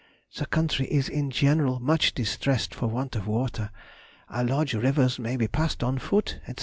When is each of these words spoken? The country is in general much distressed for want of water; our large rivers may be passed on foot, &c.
The 0.35 0.47
country 0.47 0.87
is 0.87 1.07
in 1.09 1.29
general 1.29 1.79
much 1.79 2.15
distressed 2.15 2.73
for 2.73 2.87
want 2.87 3.15
of 3.15 3.27
water; 3.27 3.69
our 4.31 4.43
large 4.43 4.73
rivers 4.73 5.19
may 5.19 5.37
be 5.37 5.47
passed 5.47 5.83
on 5.83 5.99
foot, 5.99 6.39
&c. 6.47 6.55